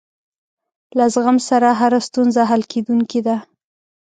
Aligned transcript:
له 0.97 1.05
زغم 1.13 1.37
سره 1.49 1.69
هره 1.79 1.99
ستونزه 2.07 2.41
حل 2.49 2.61
کېدونکې 2.71 3.19
ده. 3.27 3.37